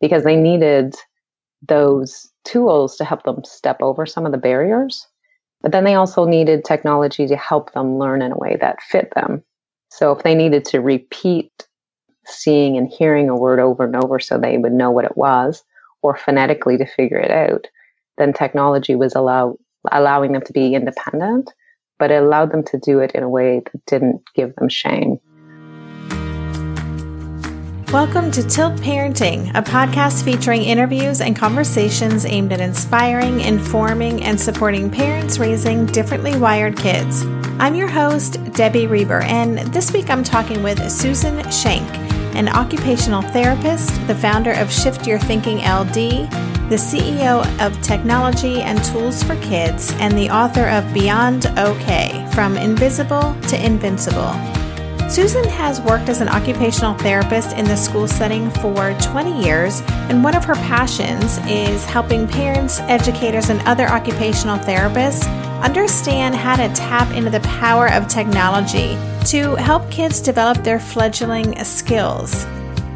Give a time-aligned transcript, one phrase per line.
[0.00, 0.94] because they needed
[1.66, 5.06] those tools to help them step over some of the barriers.
[5.62, 9.12] But then they also needed technology to help them learn in a way that fit
[9.14, 9.42] them.
[9.90, 11.52] So if they needed to repeat
[12.24, 15.62] seeing and hearing a word over and over so they would know what it was,
[16.02, 17.66] or phonetically to figure it out,
[18.16, 19.56] then technology was allow,
[19.92, 21.50] allowing them to be independent,
[21.98, 25.18] but it allowed them to do it in a way that didn't give them shame.
[27.92, 34.40] Welcome to Tilt Parenting, a podcast featuring interviews and conversations aimed at inspiring, informing, and
[34.40, 37.24] supporting parents raising differently wired kids.
[37.58, 41.84] I'm your host, Debbie Reber, and this week I'm talking with Susan Shenk,
[42.36, 46.30] an occupational therapist, the founder of Shift Your Thinking LD,
[46.70, 52.56] the CEO of Technology and Tools for Kids, and the author of Beyond OK From
[52.56, 54.59] Invisible to Invincible.
[55.10, 60.22] Susan has worked as an occupational therapist in the school setting for 20 years, and
[60.22, 65.26] one of her passions is helping parents, educators, and other occupational therapists
[65.64, 71.58] understand how to tap into the power of technology to help kids develop their fledgling
[71.64, 72.44] skills.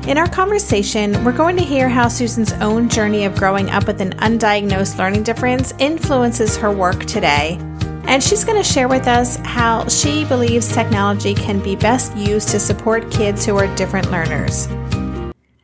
[0.06, 4.00] In our conversation, we're going to hear how Susan's own journey of growing up with
[4.00, 7.58] an undiagnosed learning difference influences her work today
[8.06, 12.48] and she's going to share with us how she believes technology can be best used
[12.50, 14.68] to support kids who are different learners.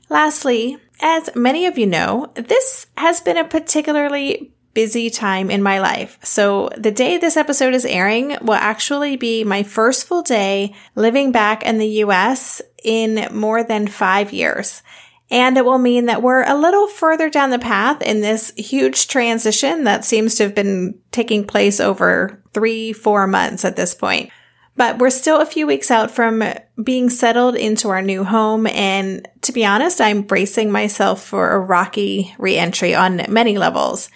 [0.08, 5.80] Lastly, as many of you know, this has been a particularly busy time in my
[5.80, 6.19] life.
[6.22, 11.32] So the day this episode is airing will actually be my first full day living
[11.32, 14.82] back in the US in more than five years.
[15.31, 19.06] And it will mean that we're a little further down the path in this huge
[19.06, 24.31] transition that seems to have been taking place over three, four months at this point.
[24.77, 26.42] But we're still a few weeks out from
[26.83, 28.67] being settled into our new home.
[28.67, 34.09] And to be honest, I'm bracing myself for a rocky reentry on many levels.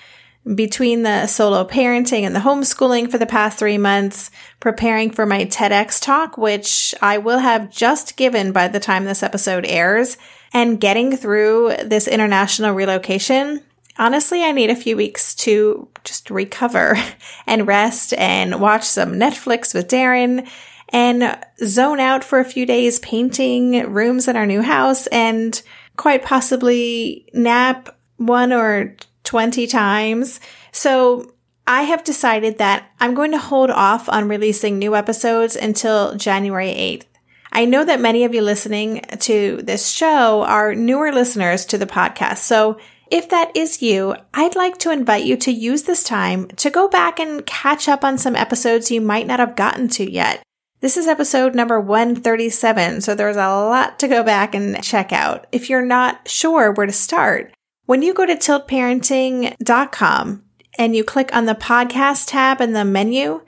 [0.55, 5.45] Between the solo parenting and the homeschooling for the past three months, preparing for my
[5.45, 10.19] TEDx talk, which I will have just given by the time this episode airs,
[10.55, 13.61] and getting through this international relocation,
[13.99, 16.97] honestly, I need a few weeks to just recover
[17.47, 20.49] and rest and watch some Netflix with Darren
[20.91, 25.61] and zone out for a few days painting rooms in our new house and
[25.97, 30.39] quite possibly nap one or 20 times.
[30.71, 31.33] So
[31.67, 36.69] I have decided that I'm going to hold off on releasing new episodes until January
[36.69, 37.07] 8th.
[37.55, 41.87] I know that many of you listening to this show are newer listeners to the
[41.87, 42.39] podcast.
[42.39, 42.81] So
[43.13, 46.89] if that is you, I'd like to invite you to use this time to go
[46.89, 50.43] back and catch up on some episodes you might not have gotten to yet.
[50.81, 55.47] This is episode number 137, so there's a lot to go back and check out.
[55.53, 57.55] If you're not sure where to start,
[57.87, 60.45] when you go to tiltparenting.com
[60.77, 63.43] and you click on the podcast tab in the menu,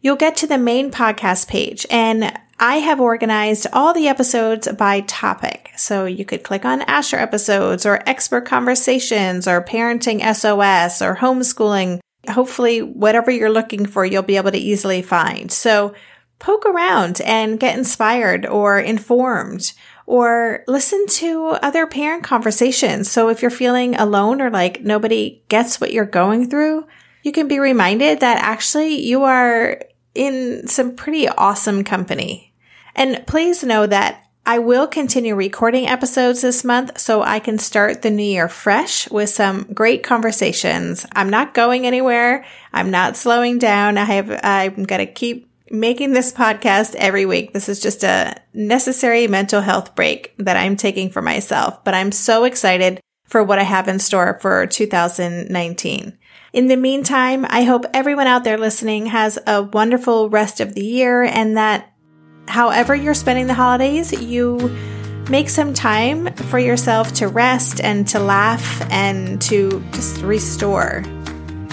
[0.00, 2.32] you'll get to the main podcast page and
[2.62, 5.70] I have organized all the episodes by topic.
[5.78, 12.00] So you could click on Asher episodes or expert conversations or parenting SOS or homeschooling.
[12.28, 15.50] Hopefully, whatever you're looking for, you'll be able to easily find.
[15.50, 15.94] So
[16.38, 19.72] poke around and get inspired or informed
[20.04, 23.10] or listen to other parent conversations.
[23.10, 26.86] So if you're feeling alone or like nobody gets what you're going through,
[27.22, 29.80] you can be reminded that actually you are
[30.14, 32.49] in some pretty awesome company.
[32.94, 38.02] And please know that I will continue recording episodes this month so I can start
[38.02, 41.06] the new year fresh with some great conversations.
[41.12, 42.44] I'm not going anywhere.
[42.72, 43.98] I'm not slowing down.
[43.98, 47.52] I have, I'm going to keep making this podcast every week.
[47.52, 52.10] This is just a necessary mental health break that I'm taking for myself, but I'm
[52.10, 56.18] so excited for what I have in store for 2019.
[56.52, 60.84] In the meantime, I hope everyone out there listening has a wonderful rest of the
[60.84, 61.92] year and that
[62.48, 64.76] however you're spending the holidays, you
[65.28, 71.04] make some time for yourself to rest and to laugh and to just restore.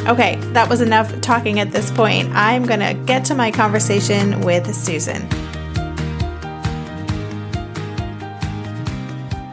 [0.07, 2.29] Okay, that was enough talking at this point.
[2.33, 5.21] I'm going to get to my conversation with Susan.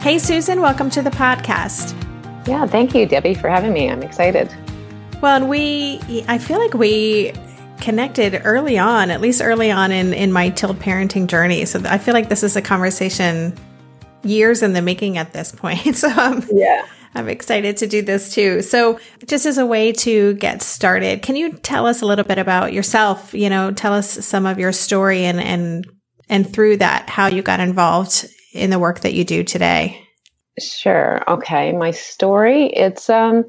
[0.01, 1.99] Hey, Susan, welcome to the podcast.
[2.47, 3.89] Yeah, thank you, Debbie, for having me.
[3.89, 4.55] I'm excited.
[5.19, 7.33] Well, and we, I feel like we
[7.85, 11.65] connected early on, at least early on in, in my tilt parenting journey.
[11.65, 13.55] So I feel like this is a conversation
[14.23, 15.95] years in the making at this point.
[15.95, 16.87] So um, yeah.
[17.13, 18.61] I'm excited to do this too.
[18.61, 22.37] So, just as a way to get started, can you tell us a little bit
[22.37, 23.33] about yourself?
[23.33, 25.85] You know, tell us some of your story and and
[26.27, 30.01] and through that how you got involved in the work that you do today.
[30.59, 31.23] Sure.
[31.25, 31.71] Okay.
[31.71, 33.45] My story, it's um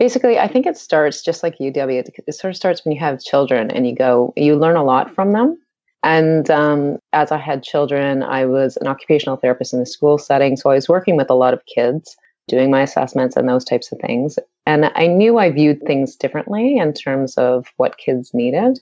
[0.00, 2.08] basically I think it starts just like UW.
[2.26, 5.14] It, sort of starts when you have children and you go you learn a lot
[5.14, 5.56] from them.
[6.02, 10.56] And um, as I had children, I was an occupational therapist in the school setting.
[10.56, 12.16] So I was working with a lot of kids,
[12.48, 14.38] doing my assessments and those types of things.
[14.64, 18.80] And I knew I viewed things differently in terms of what kids needed.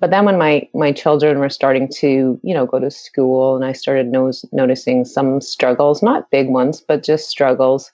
[0.00, 3.64] But then when my, my children were starting to, you know, go to school and
[3.64, 7.92] I started no- noticing some struggles, not big ones, but just struggles,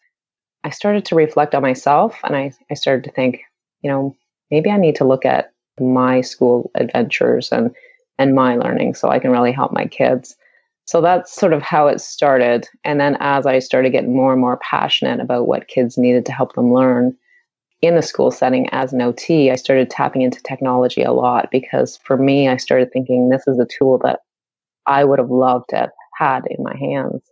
[0.64, 3.40] I started to reflect on myself and I, I started to think,
[3.82, 4.16] you know,
[4.50, 7.74] maybe I need to look at my school adventures and
[8.18, 10.36] and my learning so I can really help my kids.
[10.86, 12.68] So that's sort of how it started.
[12.84, 16.32] And then as I started getting more and more passionate about what kids needed to
[16.32, 17.16] help them learn
[17.82, 21.96] in the school setting as an OT, I started tapping into technology a lot because
[21.98, 24.20] for me, I started thinking this is a tool that
[24.86, 27.22] I would have loved to have had in my hands.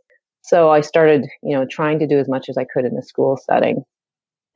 [0.42, 3.02] So I started, you know, trying to do as much as I could in the
[3.02, 3.84] school setting.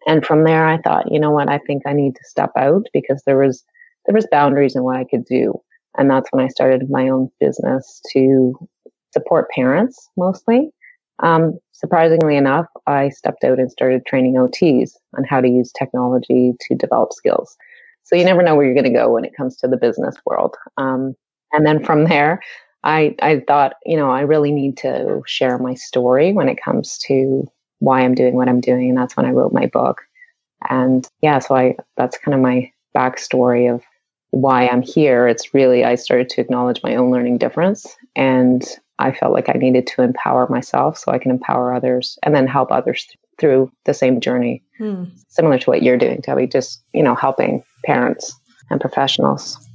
[0.06, 2.86] And from there I thought, you know what, I think I need to step out
[2.92, 3.64] because there was
[4.06, 5.54] there was boundaries in what I could do.
[5.98, 8.54] And that's when I started my own business to
[9.12, 10.70] support parents mostly.
[11.22, 16.52] Um, surprisingly enough, I stepped out and started training OTs on how to use technology
[16.60, 17.56] to develop skills.
[18.04, 20.14] So you never know where you're going to go when it comes to the business
[20.26, 20.54] world.
[20.76, 21.14] Um,
[21.52, 22.40] and then from there,
[22.86, 26.98] I, I thought, you know, I really need to share my story when it comes
[27.06, 27.50] to
[27.80, 28.90] why I'm doing what I'm doing.
[28.90, 30.02] And that's when I wrote my book.
[30.70, 33.82] And yeah, so I, that's kind of my backstory of
[34.30, 35.26] why I'm here.
[35.26, 37.86] It's really, I started to acknowledge my own learning difference.
[38.14, 38.64] And
[39.00, 42.46] I felt like I needed to empower myself so I can empower others and then
[42.46, 44.62] help others th- through the same journey.
[44.78, 45.06] Hmm.
[45.28, 48.32] Similar to what you're doing, Debbie, just, you know, helping parents
[48.70, 49.65] and professionals.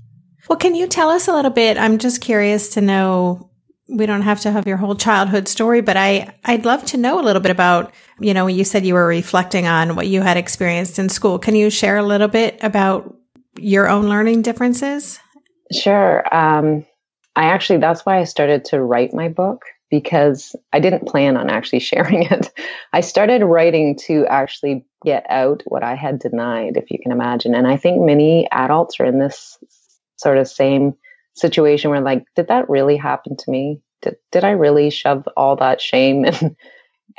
[0.49, 1.77] Well, can you tell us a little bit?
[1.77, 3.49] I'm just curious to know.
[3.87, 7.19] We don't have to have your whole childhood story, but I, I'd love to know
[7.19, 10.21] a little bit about, you know, when you said you were reflecting on what you
[10.21, 11.39] had experienced in school.
[11.39, 13.15] Can you share a little bit about
[13.57, 15.19] your own learning differences?
[15.73, 16.23] Sure.
[16.33, 16.85] Um,
[17.35, 21.49] I actually, that's why I started to write my book because I didn't plan on
[21.49, 22.49] actually sharing it.
[22.93, 27.53] I started writing to actually get out what I had denied, if you can imagine.
[27.55, 29.57] And I think many adults are in this
[30.21, 30.95] sort of same
[31.33, 33.81] situation where, like, did that really happen to me?
[34.01, 36.55] Did, did I really shove all that shame and,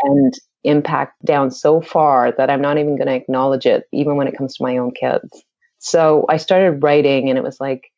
[0.04, 0.34] and
[0.64, 4.37] impact down so far that I'm not even going to acknowledge it, even when it
[4.37, 5.44] comes to my own kids?
[5.78, 7.90] So I started writing, and it was like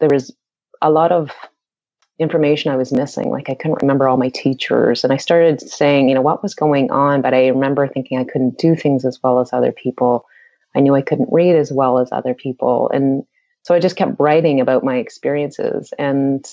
[0.00, 0.34] there was
[0.82, 1.32] a lot of
[2.18, 3.30] information I was missing.
[3.30, 5.04] Like I couldn't remember all my teachers.
[5.04, 7.20] And I started saying, you know, what was going on?
[7.22, 10.24] But I remember thinking I couldn't do things as well as other people.
[10.74, 12.90] I knew I couldn't read as well as other people.
[12.92, 13.24] And
[13.66, 15.92] so I just kept writing about my experiences.
[15.98, 16.46] And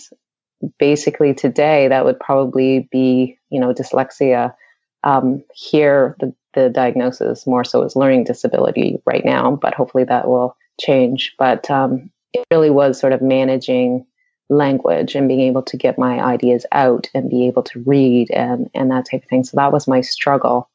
[0.79, 4.55] basically today that would probably be, you know, dyslexia.
[5.03, 10.27] Um, here, the, the diagnosis more so is learning disability right now, but hopefully that
[10.27, 11.35] will change.
[11.37, 14.07] But um, it really was sort of managing
[14.49, 18.71] language and being able to get my ideas out and be able to read and,
[18.73, 19.43] and that type of thing.
[19.43, 20.67] So that was my struggle.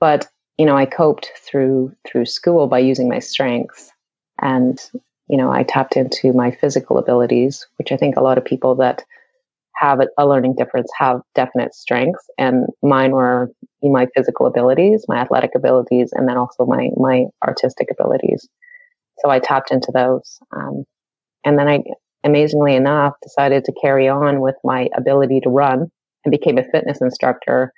[0.00, 0.26] But,
[0.58, 3.92] you know, I coped through through school by using my strengths.
[4.42, 4.80] And,
[5.28, 8.76] you know, I tapped into my physical abilities, which I think a lot of people
[8.76, 9.04] that
[9.74, 12.30] have a learning difference have definite strengths.
[12.38, 13.50] And mine were
[13.82, 18.48] my physical abilities, my athletic abilities, and then also my my artistic abilities.
[19.18, 20.38] So I tapped into those.
[20.52, 20.84] Um,
[21.44, 21.82] and then I,
[22.24, 25.90] amazingly enough, decided to carry on with my ability to run
[26.24, 27.72] and became a fitness instructor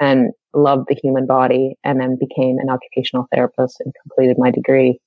[0.00, 5.00] and loved the human body and then became an occupational therapist and completed my degree.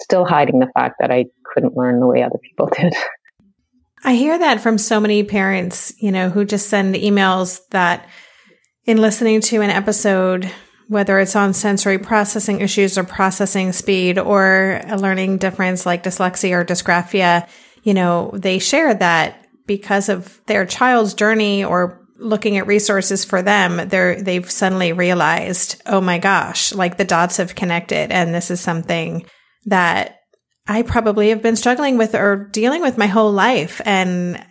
[0.00, 2.94] Still hiding the fact that I couldn't learn the way other people did.
[4.04, 8.08] I hear that from so many parents, you know, who just send emails that
[8.84, 10.50] in listening to an episode
[10.88, 16.52] whether it's on sensory processing issues or processing speed or a learning difference like dyslexia
[16.52, 17.46] or dysgraphia,
[17.82, 23.42] you know, they share that because of their child's journey or looking at resources for
[23.42, 28.10] them, they're, they've suddenly realized, oh my gosh, like the dots have connected.
[28.10, 29.26] And this is something
[29.68, 30.20] that
[30.66, 33.80] I probably have been struggling with or dealing with my whole life.
[33.84, 34.44] And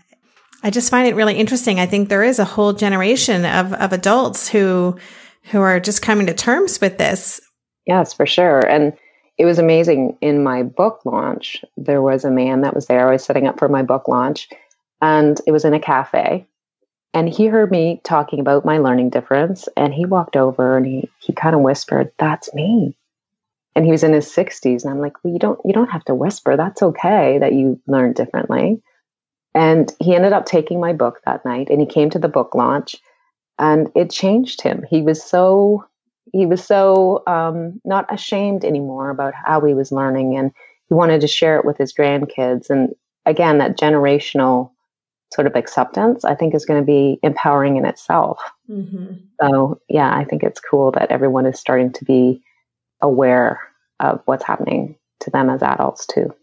[0.64, 1.80] I just find it really interesting.
[1.80, 4.98] I think there is a whole generation of, of adults who
[5.52, 7.40] who are just coming to terms with this.
[7.86, 8.60] Yes, for sure.
[8.60, 8.94] And
[9.38, 10.18] it was amazing.
[10.20, 13.08] In my book launch, there was a man that was there.
[13.08, 14.50] I was setting up for my book launch,
[15.02, 16.46] and it was in a cafe.
[17.14, 21.10] And he heard me talking about my learning difference, and he walked over and he,
[21.20, 22.98] he kind of whispered, That's me.
[23.78, 24.84] And he was in his 60s.
[24.84, 26.58] And I'm like, Well, you don't you don't have to whisper.
[26.58, 28.82] That's okay that you learn differently.
[29.54, 32.54] And he ended up taking my book that night and he came to the book
[32.56, 32.96] launch
[33.60, 34.84] and it changed him.
[34.90, 35.86] He was so
[36.34, 40.52] he was so um, not ashamed anymore about how he was learning, and
[40.90, 42.70] he wanted to share it with his grandkids.
[42.70, 42.94] And
[43.26, 44.72] again, that generational
[45.34, 48.40] sort of acceptance, I think, is going to be empowering in itself.
[48.70, 49.16] Mm-hmm.
[49.42, 52.42] So, yeah, I think it's cool that everyone is starting to be
[53.02, 53.60] aware
[54.00, 56.34] of what's happening to them as adults too.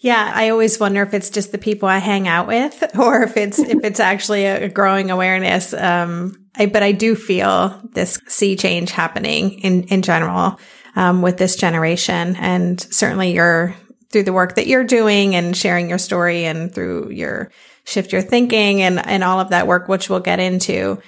[0.00, 3.36] Yeah, I always wonder if it's just the people I hang out with, or if
[3.36, 5.72] it's if it's actually a growing awareness.
[5.72, 10.60] Um, I, but I do feel this sea change happening in in general
[10.94, 13.74] um, with this generation, and certainly you're
[14.10, 17.50] through the work that you're doing and sharing your story, and through your
[17.84, 21.00] shift your thinking and and all of that work, which we'll get into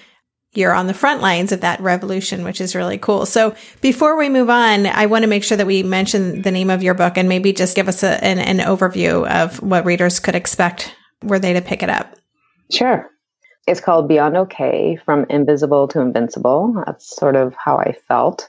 [0.57, 3.27] you're on the front lines of that revolution, which is really cool.
[3.27, 6.71] So before we move on, I want to make sure that we mention the name
[6.71, 10.21] of your book and maybe just give us a, an, an overview of what readers
[10.21, 12.17] could expect were they to pick it up.
[12.71, 13.11] Sure.
[13.67, 16.83] It's called Beyond Okay From Invisible to Invincible.
[16.87, 18.49] That's sort of how I felt.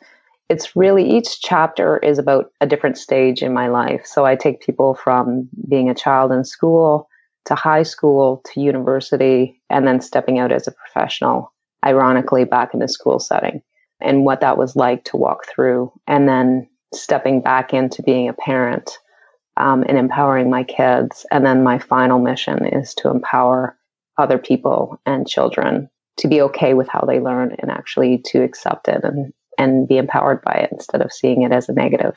[0.49, 4.05] It's really each chapter is about a different stage in my life.
[4.05, 7.09] So I take people from being a child in school
[7.45, 11.51] to high school to university and then stepping out as a professional
[11.87, 13.61] ironically back in the school setting
[14.01, 18.33] and what that was like to walk through and then stepping back into being a
[18.33, 18.97] parent
[19.55, 21.25] um, and empowering my kids.
[21.31, 23.77] And then my final mission is to empower
[24.17, 28.87] other people and children to be okay with how they learn and actually to accept
[28.87, 32.15] it and and be empowered by it instead of seeing it as a negative.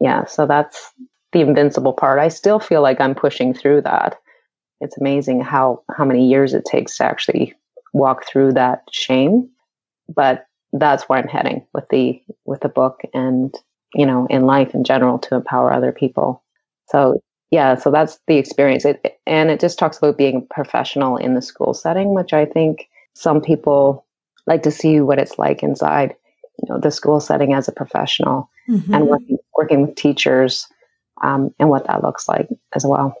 [0.00, 0.92] Yeah so that's
[1.32, 2.18] the invincible part.
[2.18, 4.16] I still feel like i'm pushing through that.
[4.80, 7.54] It's amazing how how many years it takes to actually
[7.94, 9.48] walk through that shame.
[10.14, 13.54] But that's where I'm heading with the with the book and
[13.94, 16.42] you know in life in general to empower other people.
[16.90, 18.84] So yeah, so that's the experience.
[18.84, 22.44] It, and it just talks about being a professional in the school setting, which I
[22.44, 24.04] think some people
[24.46, 26.14] like to see what it's like inside,
[26.58, 28.92] you know, the school setting as a professional mm-hmm.
[28.92, 30.66] and working working with teachers
[31.22, 33.14] um, and what that looks like as well.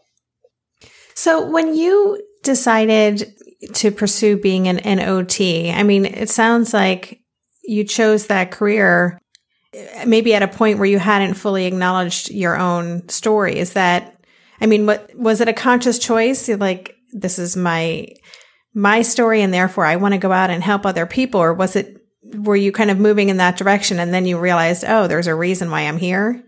[1.14, 3.34] So when you decided
[3.74, 5.70] to pursue being an, an OT?
[5.70, 7.20] I mean, it sounds like
[7.64, 9.18] you chose that career
[10.06, 13.58] maybe at a point where you hadn't fully acknowledged your own story.
[13.58, 14.24] Is that,
[14.60, 16.48] I mean, what was it a conscious choice?
[16.48, 18.08] Like, this is my,
[18.74, 21.40] my story and therefore I want to go out and help other people?
[21.40, 24.84] Or was it, were you kind of moving in that direction and then you realized,
[24.86, 26.42] oh, there's a reason why I'm here?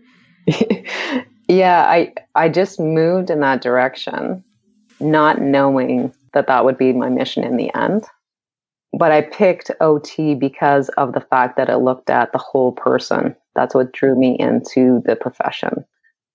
[1.47, 4.43] yeah, I, I just moved in that direction,
[4.99, 8.05] not knowing that that would be my mission in the end.
[8.97, 13.35] But I picked OT because of the fact that it looked at the whole person.
[13.55, 15.85] That's what drew me into the profession.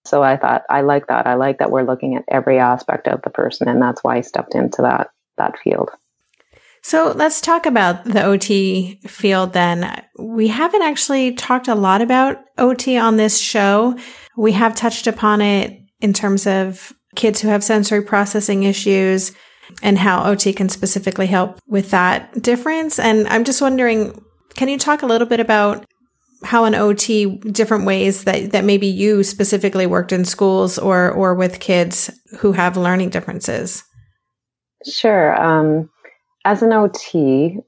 [0.05, 1.27] So I thought, I like that.
[1.27, 3.69] I like that we're looking at every aspect of the person.
[3.69, 5.91] And that's why I stepped into that, that field.
[6.83, 10.03] So let's talk about the OT field then.
[10.19, 13.97] We haven't actually talked a lot about OT on this show.
[14.37, 19.33] We have touched upon it in terms of kids who have sensory processing issues,
[19.83, 22.99] and how OT can specifically help with that difference.
[22.99, 24.23] And I'm just wondering,
[24.55, 25.87] can you talk a little bit about
[26.45, 31.35] how an OT different ways that, that maybe you specifically worked in schools or or
[31.35, 33.85] with kids who have learning differences?
[34.85, 35.41] Sure.
[35.41, 35.89] Um,
[36.45, 37.59] as an OT,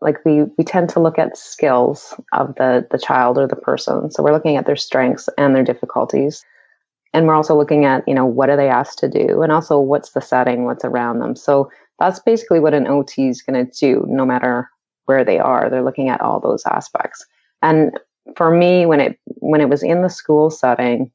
[0.00, 4.10] like we we tend to look at skills of the the child or the person.
[4.10, 6.44] So we're looking at their strengths and their difficulties
[7.12, 9.42] and we're also looking at you know what are they asked to do?
[9.42, 10.64] And also what's the setting?
[10.64, 11.36] What's around them?
[11.36, 14.70] So that's basically what an ot is going to do no matter
[15.06, 15.68] where they are.
[15.68, 17.24] They're looking at all those aspects.
[17.60, 17.98] And
[18.36, 21.10] for me when it when it was in the school setting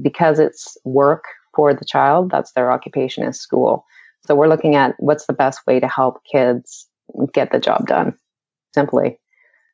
[0.00, 3.84] because it's work for the child that's their occupation is school.
[4.26, 6.86] So we're looking at what's the best way to help kids
[7.32, 8.16] get the job done
[8.74, 9.18] simply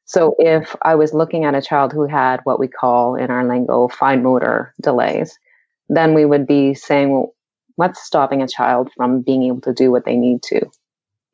[0.05, 3.47] so if I was looking at a child who had what we call in our
[3.47, 5.39] lingo fine motor delays,
[5.89, 7.35] then we would be saying, well,
[7.77, 10.67] what's stopping a child from being able to do what they need to?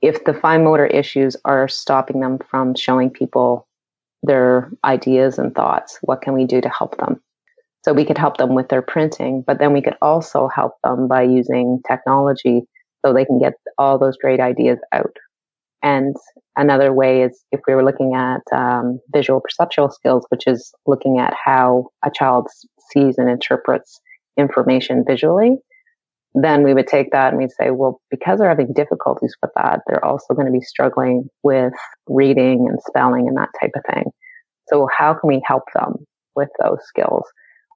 [0.02, 3.66] If the fine motor issues are stopping them from showing people
[4.22, 7.20] their ideas and thoughts, what can we do to help them?
[7.84, 11.08] So we could help them with their printing, but then we could also help them
[11.08, 12.62] by using technology
[13.04, 15.16] so they can get all those great ideas out.
[15.82, 16.16] And
[16.56, 21.18] another way is if we were looking at um, visual perceptual skills, which is looking
[21.18, 22.48] at how a child
[22.90, 24.00] sees and interprets
[24.36, 25.56] information visually,
[26.34, 29.80] then we would take that and we'd say, well, because they're having difficulties with that,
[29.86, 31.72] they're also going to be struggling with
[32.08, 34.04] reading and spelling and that type of thing.
[34.68, 35.94] So how can we help them
[36.34, 37.24] with those skills?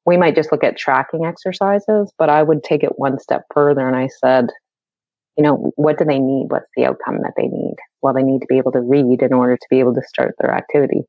[0.05, 3.87] We might just look at tracking exercises, but I would take it one step further
[3.87, 4.49] and I said,
[5.37, 6.47] you know, what do they need?
[6.51, 7.77] What's the outcome that they need?
[8.03, 10.35] well, they need to be able to read in order to be able to start
[10.39, 11.03] their activity.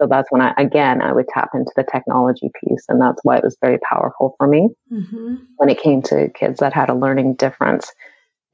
[0.00, 2.84] So that's when I, again, I would tap into the technology piece.
[2.88, 5.34] And that's why it was very powerful for me mm-hmm.
[5.58, 7.92] when it came to kids that had a learning difference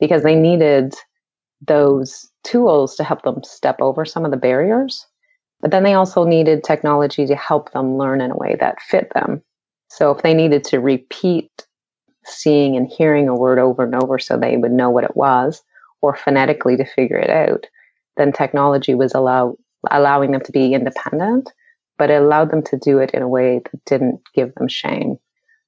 [0.00, 0.94] because they needed
[1.66, 5.06] those tools to help them step over some of the barriers.
[5.60, 9.10] But then they also needed technology to help them learn in a way that fit
[9.14, 9.42] them.
[9.88, 11.50] So if they needed to repeat
[12.28, 15.62] seeing and hearing a word over and over so they would know what it was,
[16.00, 17.66] or phonetically to figure it out,
[18.16, 19.56] then technology was allow,
[19.90, 21.50] allowing them to be independent,
[21.97, 25.16] but it allowed them to do it in a way that didn't give them shame.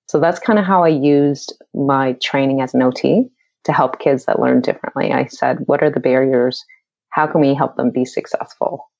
[0.09, 3.29] So that's kind of how I used my training as an OT
[3.65, 5.13] to help kids that learn differently.
[5.13, 6.65] I said, what are the barriers?
[7.11, 8.91] How can we help them be successful?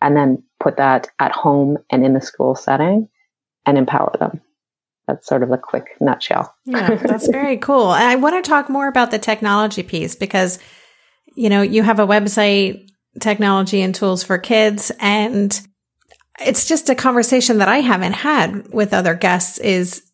[0.00, 3.08] And then put that at home and in the school setting
[3.66, 4.40] and empower them.
[5.08, 6.54] That's sort of a quick nutshell.
[6.66, 7.92] yeah, that's very cool.
[7.92, 10.58] And I want to talk more about the technology piece because,
[11.34, 15.60] you know, you have a website, technology and tools for kids, and
[16.40, 20.07] it's just a conversation that I haven't had with other guests is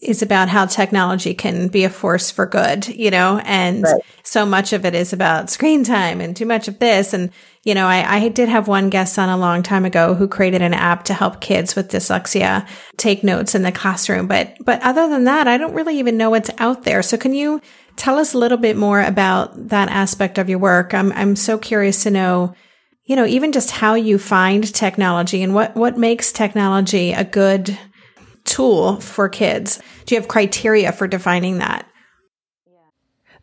[0.00, 4.00] is about how technology can be a force for good, you know, and right.
[4.22, 7.12] so much of it is about screen time and too much of this.
[7.12, 7.32] And,
[7.64, 10.62] you know, I, I did have one guest on a long time ago who created
[10.62, 14.28] an app to help kids with dyslexia take notes in the classroom.
[14.28, 17.02] But, but other than that, I don't really even know what's out there.
[17.02, 17.60] So can you
[17.96, 20.94] tell us a little bit more about that aspect of your work?
[20.94, 22.54] I'm, I'm so curious to know,
[23.04, 27.76] you know, even just how you find technology and what, what makes technology a good
[28.48, 29.80] tool for kids?
[30.06, 31.86] Do you have criteria for defining that?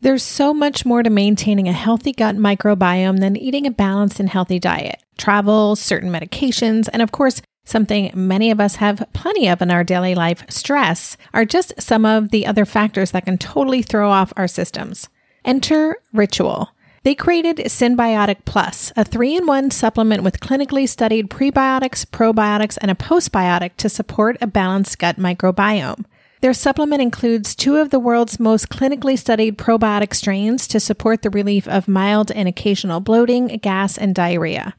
[0.01, 4.29] There's so much more to maintaining a healthy gut microbiome than eating a balanced and
[4.29, 5.01] healthy diet.
[5.17, 9.83] Travel, certain medications, and of course, something many of us have plenty of in our
[9.83, 14.33] daily life, stress, are just some of the other factors that can totally throw off
[14.35, 15.07] our systems.
[15.43, 16.69] Enter Ritual.
[17.05, 22.89] They created Synbiotic Plus, a three in one supplement with clinically studied prebiotics, probiotics, and
[22.89, 26.05] a postbiotic to support a balanced gut microbiome.
[26.41, 31.29] Their supplement includes two of the world's most clinically studied probiotic strains to support the
[31.29, 34.73] relief of mild and occasional bloating, gas, and diarrhea.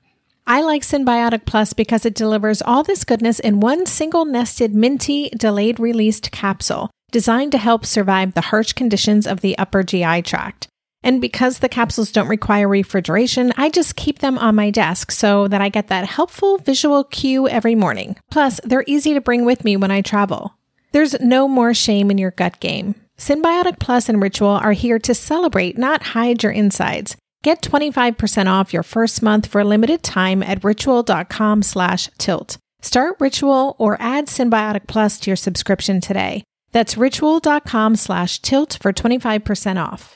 [0.48, 5.30] I like Synbiotic Plus because it delivers all this goodness in one single nested minty
[5.30, 10.66] delayed released capsule designed to help survive the harsh conditions of the upper GI tract.
[11.06, 15.46] And because the capsules don't require refrigeration, I just keep them on my desk so
[15.46, 18.16] that I get that helpful visual cue every morning.
[18.28, 20.58] Plus, they're easy to bring with me when I travel.
[20.90, 22.96] There's no more shame in your gut game.
[23.16, 27.16] Synbiotic Plus and Ritual are here to celebrate, not hide your insides.
[27.44, 32.58] Get 25% off your first month for a limited time at ritual.com slash tilt.
[32.82, 36.42] Start Ritual or add Synbiotic Plus to your subscription today.
[36.72, 40.15] That's ritual.com slash tilt for 25% off.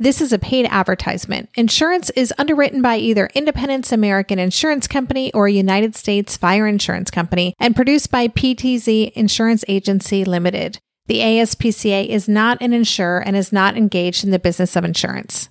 [0.00, 1.48] This is a paid advertisement.
[1.56, 7.56] Insurance is underwritten by either Independence American Insurance Company or United States Fire Insurance Company
[7.58, 10.78] and produced by PTZ Insurance Agency Limited.
[11.08, 15.48] The ASPCA is not an insurer and is not engaged in the business of insurance.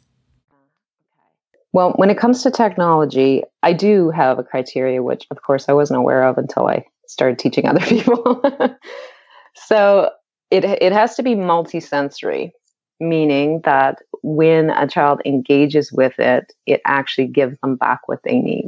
[1.73, 5.73] Well, when it comes to technology, I do have a criteria, which of course I
[5.73, 8.41] wasn't aware of until I started teaching other people.
[9.55, 10.09] so
[10.51, 12.51] it, it has to be multisensory
[12.99, 18.39] meaning that when a child engages with it, it actually gives them back what they
[18.39, 18.67] need.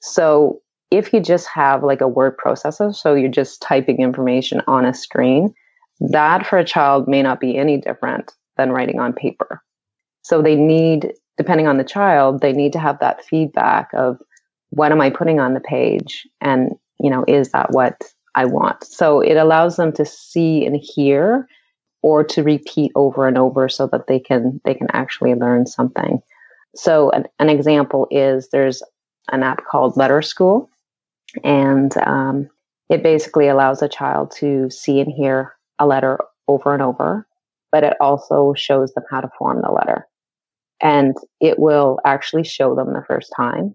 [0.00, 4.84] So if you just have like a word processor, so you're just typing information on
[4.84, 5.54] a screen,
[6.00, 9.62] that for a child may not be any different than writing on paper.
[10.22, 14.18] So they need depending on the child, they need to have that feedback of
[14.68, 16.28] what am I putting on the page?
[16.42, 18.02] And, you know, is that what
[18.34, 18.84] I want?
[18.84, 21.48] So it allows them to see and hear
[22.02, 26.20] or to repeat over and over so that they can they can actually learn something.
[26.74, 28.82] So an, an example is there's
[29.32, 30.70] an app called Letter School,
[31.44, 32.48] and um,
[32.88, 37.26] it basically allows a child to see and hear a letter over and over,
[37.70, 40.06] but it also shows them how to form the letter.
[40.80, 43.74] And it will actually show them the first time.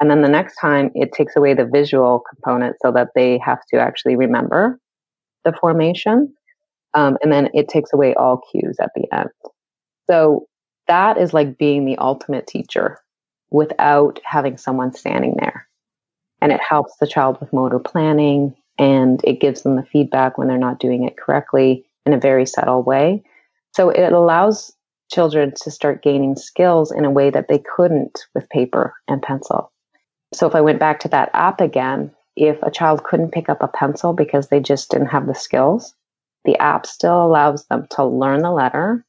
[0.00, 3.60] And then the next time it takes away the visual component so that they have
[3.70, 4.78] to actually remember
[5.44, 6.32] the formation.
[6.98, 9.30] Um, and then it takes away all cues at the end.
[10.10, 10.48] So
[10.88, 12.98] that is like being the ultimate teacher
[13.50, 15.68] without having someone standing there.
[16.42, 20.48] And it helps the child with motor planning and it gives them the feedback when
[20.48, 23.22] they're not doing it correctly in a very subtle way.
[23.76, 24.72] So it allows
[25.12, 29.70] children to start gaining skills in a way that they couldn't with paper and pencil.
[30.34, 33.62] So if I went back to that app again, if a child couldn't pick up
[33.62, 35.94] a pencil because they just didn't have the skills,
[36.48, 39.04] the app still allows them to learn the letter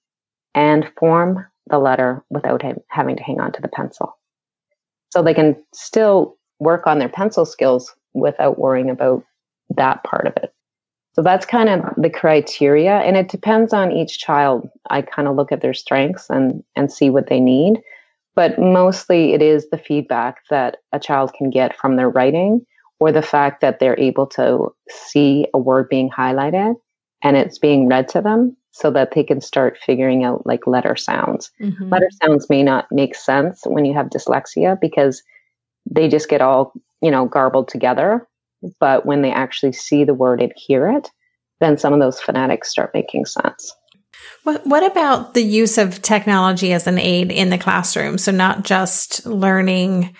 [0.54, 4.17] and form the letter without having to hang on to the pencil.
[5.12, 9.23] So they can still work on their pencil skills without worrying about
[9.78, 10.54] that part of it.
[11.13, 14.67] So that's kind of the criteria and it depends on each child.
[14.89, 17.80] I kind of look at their strengths and and see what they need,
[18.36, 22.65] but mostly it is the feedback that a child can get from their writing
[22.99, 26.75] or the fact that they're able to see a word being highlighted
[27.23, 30.95] and it's being read to them so that they can start figuring out like letter
[30.95, 31.51] sounds.
[31.62, 31.89] Mm-hmm.
[31.89, 35.23] Letter sounds may not make sense when you have dyslexia because
[35.89, 38.27] they just get all, you know, garbled together
[38.79, 41.10] but when they actually see the word and hear it,
[41.60, 43.73] then some of those phonetics start making sense.
[44.43, 48.17] What, what about the use of technology as an aid in the classroom?
[48.17, 50.15] So not just learning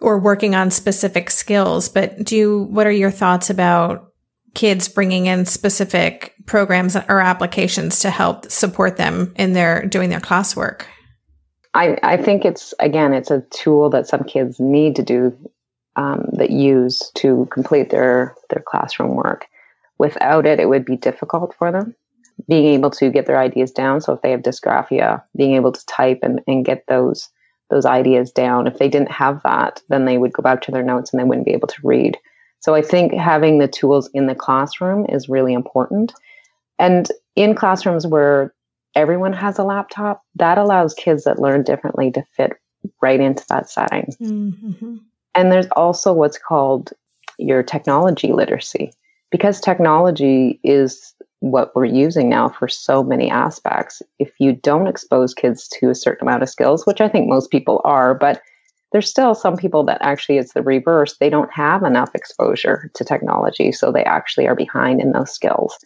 [0.00, 4.12] or working on specific skills, but do you, what are your thoughts about
[4.56, 10.20] kids bringing in specific programs or applications to help support them in their doing their
[10.20, 10.82] classwork?
[11.74, 15.36] I, I think it's again it's a tool that some kids need to do
[15.94, 19.46] um, that use to complete their their classroom work.
[19.98, 21.94] Without it, it would be difficult for them.
[22.48, 24.00] Being able to get their ideas down.
[24.00, 27.28] So if they have dysgraphia, being able to type and, and get those
[27.68, 28.66] those ideas down.
[28.66, 31.24] If they didn't have that, then they would go back to their notes and they
[31.24, 32.16] wouldn't be able to read.
[32.60, 36.12] So I think having the tools in the classroom is really important.
[36.78, 38.54] And in classrooms where
[38.94, 42.52] everyone has a laptop, that allows kids that learn differently to fit
[43.02, 44.08] right into that setting.
[44.20, 44.96] Mm-hmm.
[45.34, 46.92] And there's also what's called
[47.38, 48.92] your technology literacy,
[49.30, 54.00] because technology is what we're using now for so many aspects.
[54.18, 57.50] If you don't expose kids to a certain amount of skills, which I think most
[57.50, 58.40] people are, but
[58.92, 61.16] there's still some people that actually it's the reverse.
[61.18, 65.76] They don't have enough exposure to technology, so they actually are behind in those skills.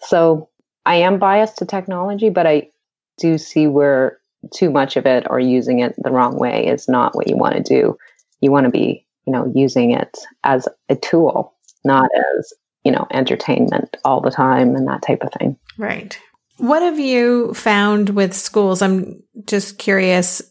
[0.00, 0.48] So
[0.86, 2.70] I am biased to technology, but I
[3.18, 4.18] do see where
[4.52, 7.54] too much of it or using it the wrong way is not what you want
[7.54, 7.96] to do
[8.44, 12.52] you want to be, you know, using it as a tool, not as,
[12.84, 15.56] you know, entertainment all the time and that type of thing.
[15.78, 16.16] Right.
[16.58, 18.82] What have you found with schools?
[18.82, 20.42] I'm just curious,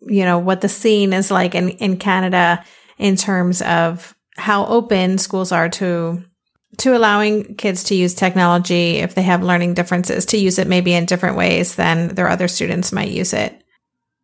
[0.00, 2.64] you know, what the scene is like in, in Canada
[2.98, 6.22] in terms of how open schools are to
[6.76, 10.92] to allowing kids to use technology if they have learning differences to use it maybe
[10.92, 13.64] in different ways than their other students might use it.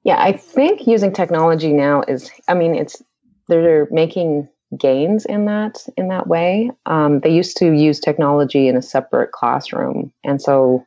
[0.04, 3.02] Yeah, I think using technology now is I mean it's
[3.48, 6.70] they're making gains in that in that way.
[6.86, 10.84] Um, they used to use technology in a separate classroom, and so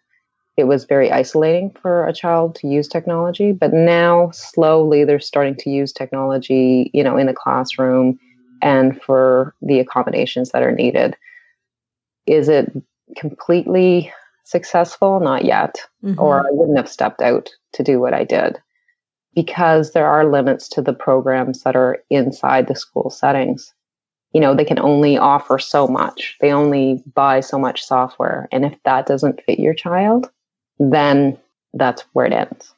[0.57, 3.51] it was very isolating for a child to use technology.
[3.51, 8.19] But now, slowly, they're starting to use technology, you know, in the classroom
[8.61, 11.15] and for the accommodations that are needed.
[12.25, 12.71] Is it
[13.15, 14.11] completely
[14.45, 15.19] successful?
[15.19, 16.19] Not yet, mm-hmm.
[16.19, 18.57] or I wouldn't have stepped out to do what I did
[19.35, 23.71] because there are limits to the programs that are inside the school settings.
[24.33, 26.35] You know, they can only offer so much.
[26.41, 28.47] They only buy so much software.
[28.51, 30.31] And if that doesn't fit your child,
[30.79, 31.37] then
[31.73, 32.73] that's where it ends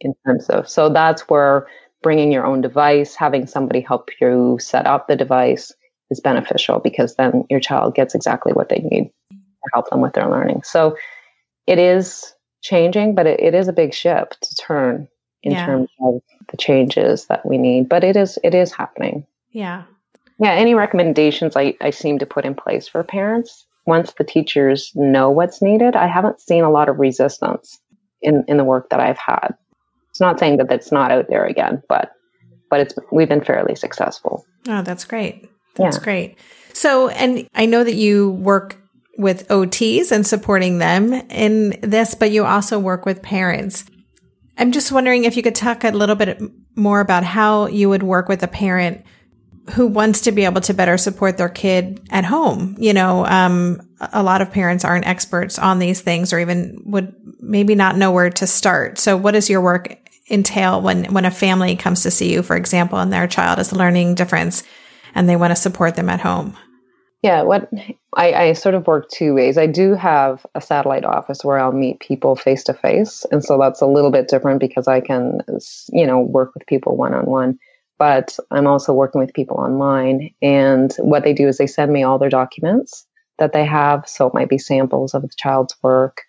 [0.00, 0.68] in terms of.
[0.68, 1.66] So that's where
[2.02, 5.72] bringing your own device, having somebody help you set up the device
[6.10, 10.12] is beneficial because then your child gets exactly what they need to help them with
[10.12, 10.62] their learning.
[10.62, 10.96] So
[11.66, 15.08] it is changing, but it, it is a big ship to turn
[15.42, 15.66] in yeah.
[15.66, 17.88] terms of the changes that we need.
[17.88, 19.26] But it is it is happening.
[19.50, 19.84] Yeah.
[20.38, 20.52] Yeah.
[20.52, 25.30] Any recommendations I, I seem to put in place for parents once the teachers know
[25.30, 27.78] what's needed, I haven't seen a lot of resistance
[28.20, 29.54] in, in the work that I've had.
[30.10, 32.12] It's not saying that that's not out there again, but
[32.68, 34.44] but it's we've been fairly successful.
[34.66, 35.48] Oh, that's great.
[35.76, 36.02] That's yeah.
[36.02, 36.38] great.
[36.72, 38.76] So, and I know that you work
[39.18, 43.84] with OTs and supporting them in this, but you also work with parents.
[44.58, 46.40] I'm just wondering if you could talk a little bit
[46.74, 49.04] more about how you would work with a parent
[49.72, 52.76] who wants to be able to better support their kid at home.
[52.78, 53.80] You know, um,
[54.12, 58.10] a lot of parents aren't experts on these things or even would maybe not know
[58.10, 58.98] where to start.
[58.98, 59.98] So what does your work
[60.30, 63.72] entail when, when a family comes to see you, for example, and their child is
[63.72, 64.62] learning difference
[65.14, 66.56] and they want to support them at home?
[67.22, 67.68] Yeah, what
[68.14, 69.58] I, I sort of work two ways.
[69.58, 73.58] I do have a satellite office where I'll meet people face to face, and so
[73.58, 75.40] that's a little bit different because I can,
[75.92, 77.58] you know, work with people one on one.
[77.98, 82.02] But I'm also working with people online, and what they do is they send me
[82.02, 83.06] all their documents
[83.38, 84.08] that they have.
[84.08, 86.22] So it might be samples of the child's work,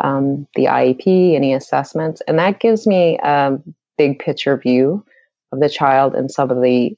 [0.00, 3.58] um, the IEP, any assessments, and that gives me a
[3.96, 5.04] big picture view
[5.52, 6.96] of the child and some of the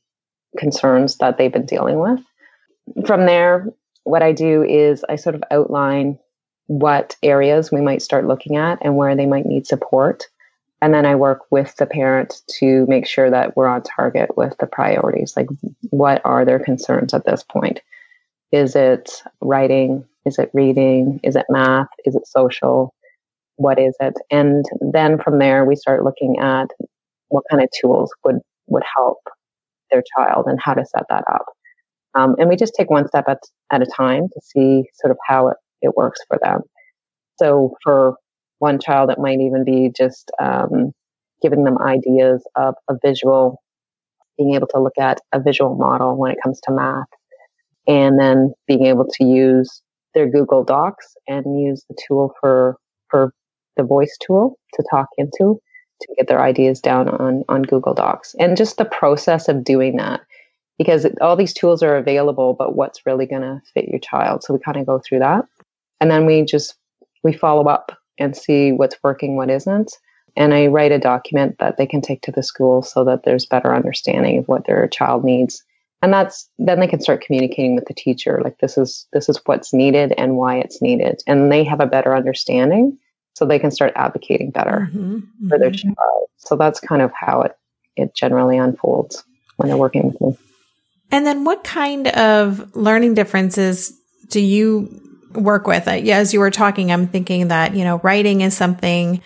[0.59, 2.21] concerns that they've been dealing with
[3.05, 3.67] from there,
[4.05, 6.19] what I do is I sort of outline
[6.67, 10.27] what areas we might start looking at and where they might need support.
[10.83, 14.55] And then I work with the parent to make sure that we're on target with
[14.59, 15.35] the priorities.
[15.37, 15.49] Like,
[15.91, 17.81] what are their concerns at this point?
[18.53, 20.05] Is it writing?
[20.27, 21.21] Is it reading?
[21.23, 21.89] Is it math?
[22.05, 22.95] Is it social?
[23.57, 24.15] What is it?
[24.31, 26.69] And then from there, we start looking at
[27.29, 29.19] what kind of tools would, would help
[29.91, 31.47] their child and how to set that up.
[32.15, 33.39] Um, and we just take one step at,
[33.73, 36.61] at a time to see sort of how it, it works for them.
[37.39, 38.17] So for
[38.59, 40.93] one child, it might even be just um,
[41.43, 43.63] giving them ideas of a visual,
[44.37, 47.09] being able to look at a visual model when it comes to math,
[47.87, 49.83] and then being able to use
[50.15, 52.77] their Google Docs and use the tool for
[53.09, 53.33] for
[53.77, 55.61] the voice tool to talk into
[56.01, 59.97] to get their ideas down on on Google Docs, and just the process of doing
[59.97, 60.21] that
[60.79, 64.43] because all these tools are available, but what's really going to fit your child?
[64.43, 65.45] So we kind of go through that.
[66.01, 66.75] And then we just,
[67.23, 69.93] we follow up and see what's working, what isn't.
[70.37, 73.47] And I write a document that they can take to the school so that there's
[73.47, 75.65] better understanding of what their child needs.
[76.03, 78.41] And that's, then they can start communicating with the teacher.
[78.45, 81.23] Like this is, this is what's needed and why it's needed.
[81.27, 82.99] And they have a better understanding
[83.33, 85.49] so they can start advocating better mm-hmm, mm-hmm.
[85.49, 85.93] for their mm-hmm.
[85.95, 86.29] child.
[86.37, 87.57] So that's kind of how it,
[87.97, 89.25] it generally unfolds
[89.57, 90.39] when they're working with me.
[91.11, 93.99] And then what kind of learning differences
[94.29, 95.87] do you work with?
[95.87, 99.21] Yeah, as you were talking, I'm thinking that, you know, writing is something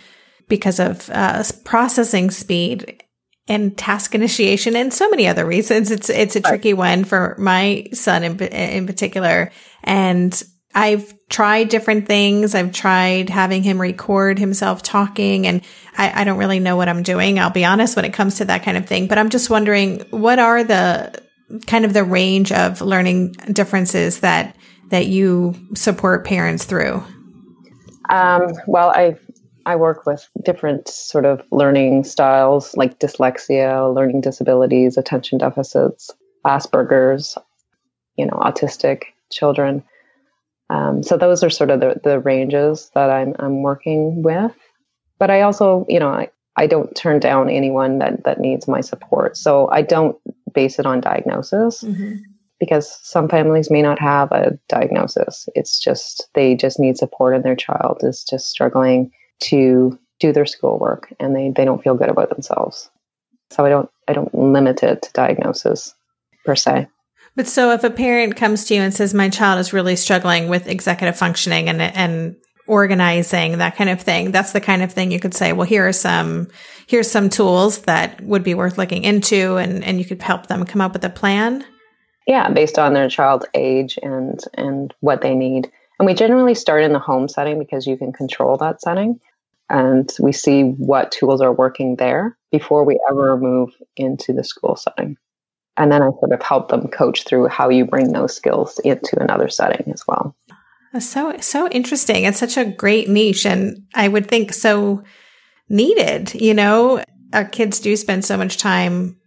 [0.49, 3.03] because of uh, processing speed
[3.49, 5.90] and task initiation and so many other reasons.
[5.90, 9.51] It's, it's a tricky one for my son in, in particular.
[9.83, 10.40] And
[10.75, 12.55] I've tried different things.
[12.55, 15.62] I've tried having him record himself talking and
[15.96, 17.40] I, I, don't really know what I'm doing.
[17.40, 20.01] I'll be honest when it comes to that kind of thing, but I'm just wondering
[20.11, 21.20] what are the
[21.66, 24.57] kind of the range of learning differences that
[24.90, 27.03] that you support parents through?
[28.09, 29.16] Um, well, I
[29.66, 36.11] I work with different sort of learning styles like dyslexia, learning disabilities, attention deficits,
[36.44, 37.37] Asperger's,
[38.16, 39.85] you know, autistic children.
[40.70, 44.57] Um, so those are sort of the, the ranges that I'm I'm working with.
[45.18, 48.81] But I also, you know, I, I don't turn down anyone that that needs my
[48.81, 49.37] support.
[49.37, 50.16] So I don't
[50.53, 52.16] base it on diagnosis mm-hmm.
[52.61, 55.49] Because some families may not have a diagnosis.
[55.55, 59.11] It's just they just need support and their child is just struggling
[59.44, 62.90] to do their schoolwork and they, they don't feel good about themselves.
[63.51, 65.94] So I don't I don't limit it to diagnosis
[66.44, 66.87] per se.
[67.35, 70.49] But so if a parent comes to you and says my child is really struggling
[70.49, 72.37] with executive functioning and and
[72.70, 74.31] organizing, that kind of thing.
[74.31, 76.46] That's the kind of thing you could say, well, here are some,
[76.87, 80.64] here's some tools that would be worth looking into and, and you could help them
[80.64, 81.64] come up with a plan.
[82.31, 85.69] Yeah, based on their child's age and, and what they need.
[85.99, 89.19] And we generally start in the home setting because you can control that setting.
[89.69, 94.77] And we see what tools are working there before we ever move into the school
[94.77, 95.16] setting.
[95.77, 99.21] And then I sort of help them coach through how you bring those skills into
[99.21, 100.37] another setting as well.
[101.01, 102.27] So, so interesting.
[102.27, 103.45] It's such a great niche.
[103.45, 105.03] And I would think so
[105.69, 106.33] needed.
[106.33, 109.19] You know, our kids do spend so much time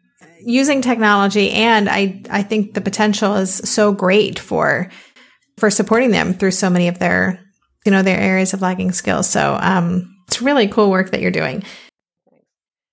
[0.46, 1.52] using technology.
[1.52, 4.90] And I, I think the potential is so great for,
[5.58, 7.40] for supporting them through so many of their,
[7.86, 9.30] you know, their areas of lagging skills.
[9.30, 11.64] So, um, it's really cool work that you're doing.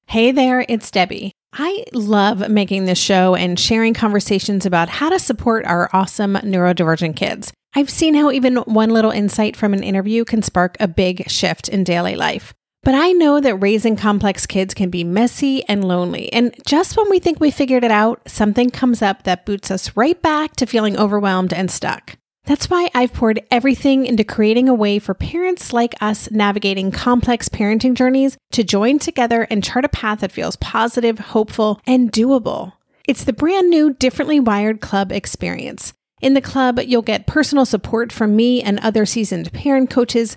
[0.06, 1.32] Hey there, it's Debbie.
[1.52, 7.16] I love making this show and sharing conversations about how to support our awesome neurodivergent
[7.16, 7.52] kids.
[7.74, 11.68] I've seen how even one little insight from an interview can spark a big shift
[11.68, 12.52] in daily life.
[12.82, 16.32] But I know that raising complex kids can be messy and lonely.
[16.32, 19.96] And just when we think we figured it out, something comes up that boots us
[19.96, 22.16] right back to feeling overwhelmed and stuck.
[22.44, 27.50] That's why I've poured everything into creating a way for parents like us navigating complex
[27.50, 32.72] parenting journeys to join together and chart a path that feels positive, hopeful, and doable.
[33.06, 35.92] It's the brand new Differently Wired Club experience.
[36.20, 40.36] In the club, you'll get personal support from me and other seasoned parent coaches,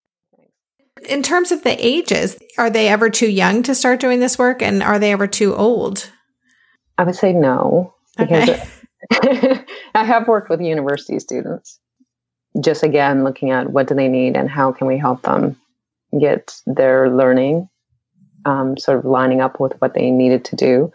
[1.07, 4.61] In terms of the ages, are they ever too young to start doing this work
[4.61, 6.09] and are they ever too old?
[6.97, 7.93] I would say no.
[8.17, 9.65] Because okay.
[9.95, 11.79] I have worked with university students.
[12.59, 15.55] Just again, looking at what do they need and how can we help them
[16.19, 17.69] get their learning
[18.45, 20.91] um, sort of lining up with what they needed to do.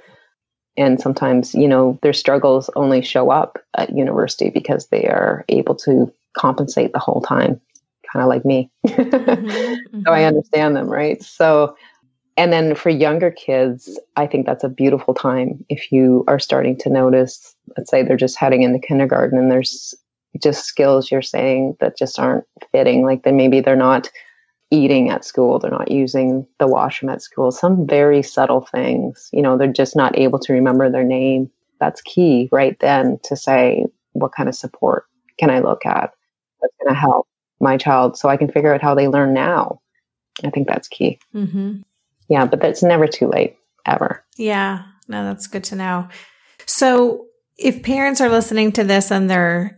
[0.76, 5.74] And sometimes, you know, their struggles only show up at university because they are able
[5.76, 7.60] to compensate the whole time
[8.16, 8.70] kind of like me.
[8.86, 10.02] mm-hmm, mm-hmm.
[10.04, 10.26] So I mm-hmm.
[10.26, 11.22] understand them, right?
[11.22, 11.76] So,
[12.36, 16.78] and then for younger kids, I think that's a beautiful time if you are starting
[16.78, 19.94] to notice, let's say they're just heading into kindergarten and there's
[20.42, 23.04] just skills you're saying that just aren't fitting.
[23.04, 24.10] Like then maybe they're not
[24.70, 29.28] eating at school, they're not using the washroom at school, some very subtle things.
[29.32, 31.50] You know, they're just not able to remember their name.
[31.80, 35.04] That's key right then to say, what kind of support
[35.38, 36.12] can I look at?
[36.60, 37.28] That's going to help
[37.60, 39.80] my child so I can figure out how they learn now.
[40.44, 41.18] I think that's key.
[41.34, 41.80] Mm-hmm.
[42.28, 44.24] Yeah, but that's never too late, ever.
[44.36, 46.08] Yeah, no, that's good to know.
[46.66, 49.76] So if parents are listening to this and they're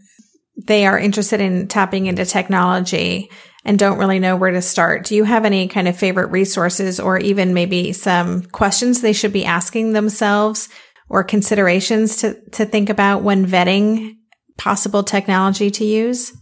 [0.67, 3.31] they are interested in tapping into technology
[3.65, 6.99] and don't really know where to start, do you have any kind of favorite resources
[6.99, 10.69] or even maybe some questions they should be asking themselves
[11.09, 14.17] or considerations to, to think about when vetting
[14.57, 16.33] possible technology to use?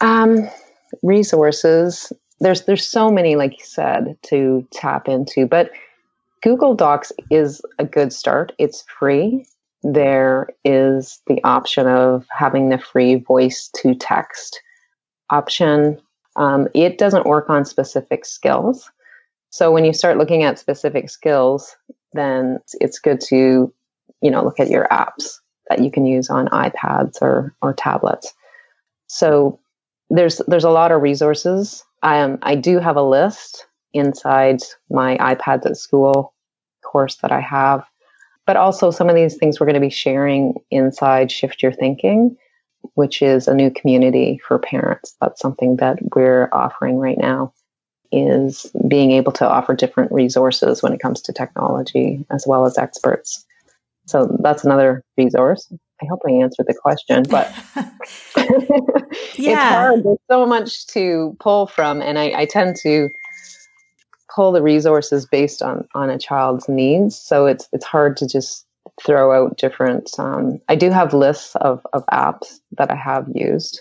[0.00, 0.48] Um,
[1.02, 2.12] resources.
[2.40, 5.46] There's there's so many, like you said, to tap into.
[5.46, 5.70] But
[6.42, 8.52] Google Docs is a good start.
[8.58, 9.46] It's free.
[9.82, 14.60] There is the option of having the free voice to text
[15.30, 16.00] option.
[16.36, 18.90] Um, it doesn't work on specific skills.
[19.50, 21.76] So when you start looking at specific skills,
[22.12, 23.72] then it's good to,
[24.22, 28.32] you know, look at your apps that you can use on iPads or, or tablets.
[29.08, 29.58] So
[30.10, 31.84] there's there's a lot of resources.
[32.02, 36.34] Um, I do have a list inside my iPads at school
[36.84, 37.84] course that I have,
[38.46, 42.36] but also some of these things we're going to be sharing inside Shift Your Thinking,
[42.94, 45.16] which is a new community for parents.
[45.20, 47.52] That's something that we're offering right now
[48.12, 52.76] is being able to offer different resources when it comes to technology as well as
[52.76, 53.46] experts.
[54.10, 55.72] So that's another resource.
[56.02, 57.90] I hope I answered the question, but yeah.
[59.36, 60.02] it's hard.
[60.02, 63.08] There's so much to pull from, and I, I tend to
[64.34, 67.16] pull the resources based on on a child's needs.
[67.16, 68.66] So it's it's hard to just
[69.04, 70.10] throw out different.
[70.18, 73.80] Um, I do have lists of of apps that I have used,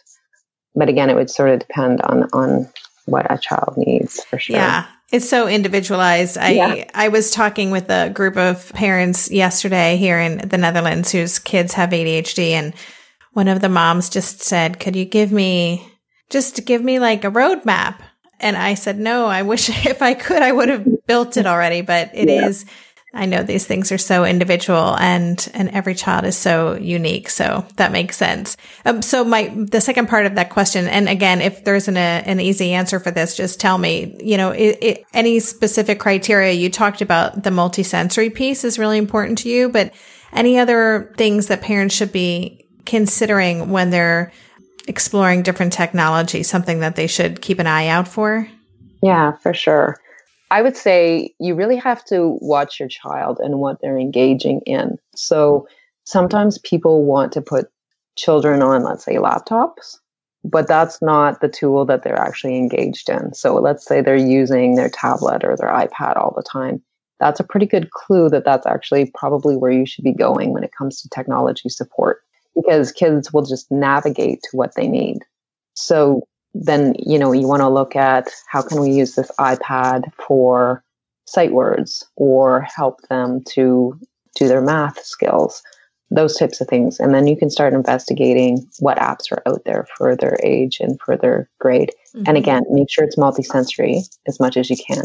[0.76, 2.70] but again, it would sort of depend on on
[3.06, 4.58] what a child needs for sure.
[4.58, 4.86] Yeah.
[5.12, 6.38] It's so individualized.
[6.38, 6.90] I yeah.
[6.94, 11.74] I was talking with a group of parents yesterday here in the Netherlands whose kids
[11.74, 12.74] have ADHD and
[13.34, 15.92] one of the moms just said, "Could you give me
[16.30, 18.00] just give me like a roadmap?"
[18.40, 21.82] And I said, "No, I wish if I could I would have built it already,
[21.82, 22.48] but it yeah.
[22.48, 22.66] is
[23.12, 27.66] I know these things are so individual and and every child is so unique, so
[27.78, 28.56] that makes sense.
[28.86, 32.24] Um, so my the second part of that question, and again, if there's an a,
[32.26, 34.16] an easy answer for this, just tell me.
[34.20, 39.00] You know, it, it, any specific criteria you talked about the multisensory piece is really
[39.00, 39.92] important to you, but
[40.32, 44.32] any other things that parents should be considering when they're
[44.88, 48.48] exploring different technology, something that they should keep an eye out for?
[49.02, 49.98] Yeah, for sure.
[50.52, 54.98] I would say you really have to watch your child and what they're engaging in.
[55.16, 55.68] So
[56.06, 57.70] sometimes people want to put
[58.16, 59.98] children on, let's say, laptops,
[60.44, 63.34] but that's not the tool that they're actually engaged in.
[63.34, 66.82] So let's say they're using their tablet or their iPad all the time.
[67.20, 70.64] That's a pretty good clue that that's actually probably where you should be going when
[70.64, 72.22] it comes to technology support
[72.56, 75.20] because kids will just navigate to what they need.
[75.74, 80.12] So then you know you want to look at how can we use this ipad
[80.16, 80.84] for
[81.26, 84.00] sight words or help them to
[84.36, 85.62] do their math skills
[86.12, 87.00] those types of things.
[87.00, 91.00] And then you can start investigating what apps are out there for their age and
[91.02, 91.92] for their grade.
[92.16, 92.24] Mm-hmm.
[92.26, 95.04] and again make sure it's multisensory as much as you can.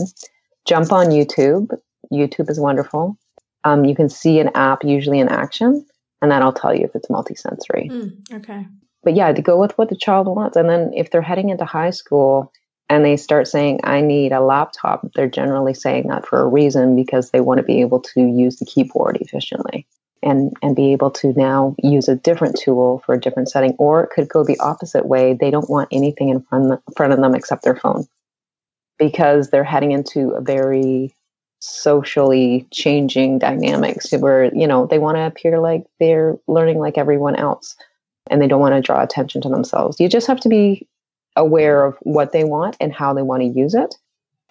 [0.67, 1.69] Jump on youtube.
[2.11, 3.19] Youtube is wonderful.
[3.65, 5.85] Um, you can see an app usually in action
[6.23, 7.91] and that'll tell you if it's multisensory.
[7.91, 8.67] Mm, okay
[9.05, 10.57] but yeah, to go with what the child wants.
[10.57, 12.53] And then if they're heading into high school
[12.89, 16.97] and they start saying, I need a laptop, they're generally saying that for a reason
[16.97, 19.87] because they want to be able to use the keyboard efficiently
[20.23, 23.75] and, and be able to now use a different tool for a different setting.
[23.79, 25.35] Or it could go the opposite way.
[25.35, 28.07] They don't want anything in front of, front of them except their phone
[28.99, 31.15] because they're heading into a very
[31.61, 37.37] socially changing dynamics where, you know, they want to appear like they're learning like everyone
[37.37, 37.77] else
[38.31, 40.01] and they don't want to draw attention to themselves.
[40.01, 40.89] You just have to be
[41.37, 43.95] aware of what they want and how they want to use it,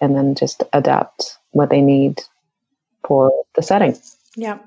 [0.00, 2.22] and then just adapt what they need
[3.06, 3.96] for the setting.
[4.36, 4.58] Yeah.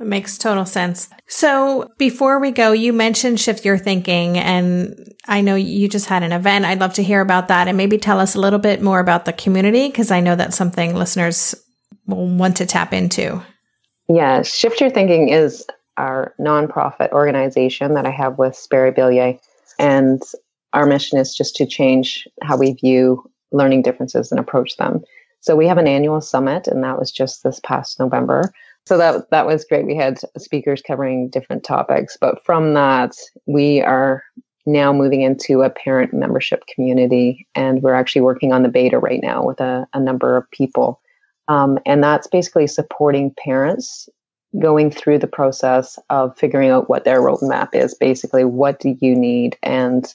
[0.00, 1.10] It makes total sense.
[1.26, 6.22] So before we go, you mentioned shift your thinking and I know you just had
[6.22, 6.64] an event.
[6.64, 9.26] I'd love to hear about that and maybe tell us a little bit more about
[9.26, 11.54] the community because I know that's something listeners
[12.06, 13.42] will want to tap into.
[14.08, 15.66] Yeah, shift your thinking is
[16.00, 19.38] our nonprofit organization that I have with Sperry Billier.
[19.78, 20.22] And
[20.72, 25.02] our mission is just to change how we view learning differences and approach them.
[25.40, 28.52] So we have an annual summit, and that was just this past November.
[28.86, 29.86] So that that was great.
[29.86, 33.14] We had speakers covering different topics, but from that,
[33.46, 34.22] we are
[34.66, 39.22] now moving into a parent membership community, and we're actually working on the beta right
[39.22, 41.00] now with a, a number of people.
[41.48, 44.08] Um, and that's basically supporting parents
[44.58, 49.14] going through the process of figuring out what their roadmap is basically what do you
[49.14, 50.14] need and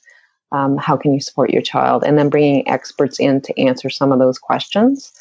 [0.52, 2.04] um, how can you support your child?
[2.06, 5.12] And then bringing experts in to answer some of those questions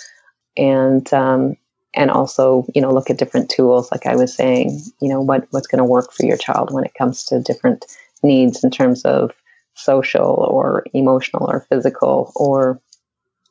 [0.56, 1.56] and um,
[1.94, 5.46] and also you know look at different tools like i was saying you know what
[5.50, 7.84] what's going to work for your child when it comes to different
[8.24, 9.30] needs in terms of
[9.74, 12.80] social or emotional or physical or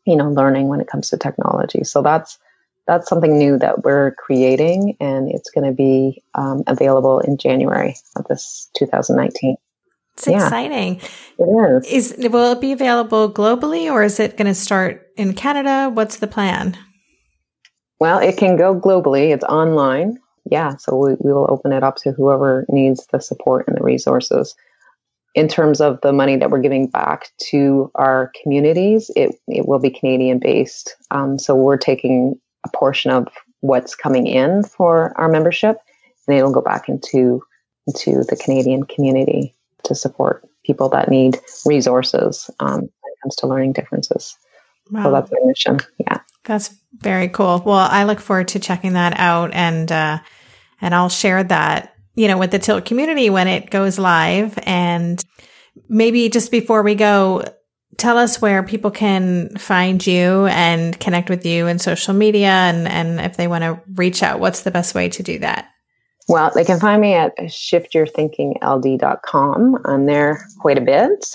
[0.05, 1.83] you know learning when it comes to technology.
[1.83, 2.37] So that's
[2.87, 7.95] that's something new that we're creating, and it's going to be um, available in January
[8.15, 9.55] of this 2019.
[10.13, 10.43] It's yeah.
[10.43, 11.01] exciting.
[11.39, 12.13] It is.
[12.19, 15.89] Is will it be available globally, or is it going to start in Canada?
[15.91, 16.77] What's the plan?
[17.99, 19.33] Well, it can go globally.
[19.33, 20.17] It's online.
[20.51, 23.83] Yeah, so we, we will open it up to whoever needs the support and the
[23.83, 24.55] resources.
[25.35, 29.79] In terms of the money that we're giving back to our communities, it, it will
[29.79, 30.95] be Canadian based.
[31.09, 33.27] Um, so we're taking a portion of
[33.61, 35.77] what's coming in for our membership,
[36.27, 37.43] and it'll go back into
[37.87, 39.53] into the Canadian community
[39.83, 44.37] to support people that need resources um, when it comes to learning differences.
[44.89, 45.03] Wow.
[45.03, 45.79] So that's our mission.
[45.99, 47.61] Yeah, that's very cool.
[47.65, 50.19] Well, I look forward to checking that out, and uh,
[50.81, 55.23] and I'll share that you know with the Tilt community when it goes live, and
[55.87, 57.43] maybe just before we go,
[57.97, 62.87] tell us where people can find you and connect with you in social media and,
[62.87, 65.69] and if they want to reach out, what's the best way to do that?
[66.29, 69.77] Well, they can find me at shiftyourthinkingld.com.
[69.85, 71.25] I'm there quite a bit.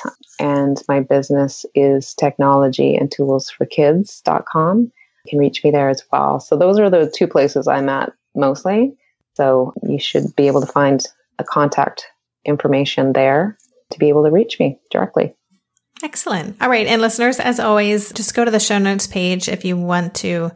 [0.41, 4.81] And my business is technology and tools for kids.com.
[4.81, 6.41] You can reach me there as well.
[6.41, 8.97] So those are the two places I'm at mostly.
[9.35, 11.05] So you should be able to find
[11.39, 12.07] a contact
[12.45, 13.59] information there
[13.91, 15.35] to be able to reach me directly.
[16.03, 16.61] Excellent.
[16.61, 16.86] All right.
[16.86, 20.53] And listeners, as always, just go to the show notes page if you want to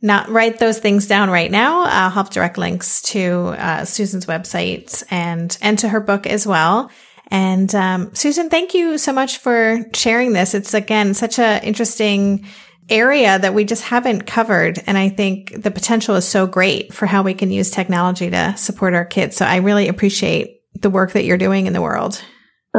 [0.00, 1.82] not write those things down right now.
[1.82, 6.90] I'll have direct links to uh, Susan's website and and to her book as well.
[7.30, 10.54] And um, Susan, thank you so much for sharing this.
[10.54, 12.46] It's again such a interesting
[12.88, 17.04] area that we just haven't covered, and I think the potential is so great for
[17.04, 19.36] how we can use technology to support our kids.
[19.36, 22.22] So I really appreciate the work that you're doing in the world.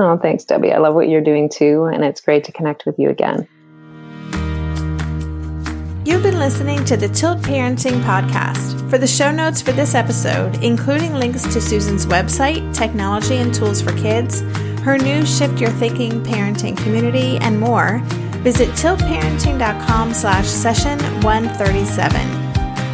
[0.01, 0.71] Oh, thanks, Debbie.
[0.71, 3.49] I love what you're doing too, and it's great to connect with you again.
[6.05, 8.89] You've been listening to the Tilt Parenting Podcast.
[8.89, 13.81] For the show notes for this episode, including links to Susan's website, technology and tools
[13.81, 14.39] for kids,
[14.83, 17.99] her new Shift Your Thinking parenting community, and more,
[18.41, 22.48] visit tiltparenting.com slash session 137.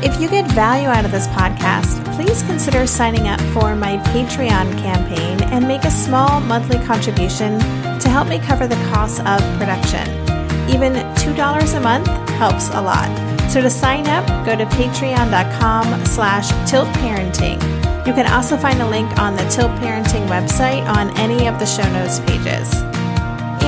[0.06, 4.78] If you get value out of this podcast, please consider signing up for my Patreon
[4.78, 7.58] campaign and make a small monthly contribution
[8.00, 10.08] to help me cover the costs of production.
[10.70, 13.10] Even $2 a month helps a lot.
[13.50, 17.60] So to sign up, go to patreon.com slash tiltparenting.
[18.06, 21.66] You can also find a link on the Tilt Parenting website on any of the
[21.66, 22.95] show notes pages.